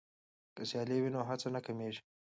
[0.55, 2.01] که سیالي وي نو هڅه نه کمېږي.